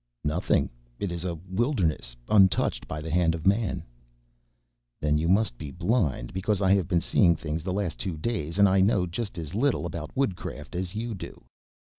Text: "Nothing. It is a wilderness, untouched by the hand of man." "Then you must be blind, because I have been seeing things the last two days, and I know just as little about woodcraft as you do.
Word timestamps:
"Nothing. 0.23 0.67
It 0.97 1.11
is 1.11 1.23
a 1.25 1.35
wilderness, 1.47 2.15
untouched 2.27 2.87
by 2.87 3.01
the 3.03 3.11
hand 3.11 3.35
of 3.35 3.45
man." 3.45 3.83
"Then 4.99 5.19
you 5.19 5.29
must 5.29 5.59
be 5.59 5.69
blind, 5.69 6.33
because 6.33 6.59
I 6.59 6.73
have 6.73 6.87
been 6.87 7.01
seeing 7.01 7.35
things 7.35 7.61
the 7.61 7.71
last 7.71 7.99
two 7.99 8.17
days, 8.17 8.57
and 8.57 8.67
I 8.67 8.81
know 8.81 9.05
just 9.05 9.37
as 9.37 9.53
little 9.53 9.85
about 9.85 10.17
woodcraft 10.17 10.73
as 10.75 10.95
you 10.95 11.13
do. 11.13 11.43